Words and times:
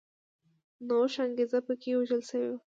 نوښت 0.87 1.17
انګېزه 1.25 1.59
په 1.67 1.73
کې 1.81 1.91
وژل 1.99 2.21
شوې 2.29 2.47
وه 2.51 2.59